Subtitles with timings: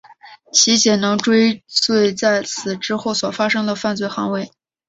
[0.51, 4.49] 其仅能追诉在此之后所发生的犯罪行为。